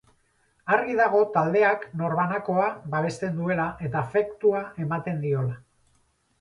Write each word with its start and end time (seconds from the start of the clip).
Argi 0.77 0.95
dago 0.99 1.19
taldeak 1.35 1.85
norbanakoa 1.99 2.67
babesten 2.95 3.39
duela 3.43 3.69
eta 3.91 4.03
afektua 4.03 4.65
ematen 4.89 5.25
diola. 5.29 5.59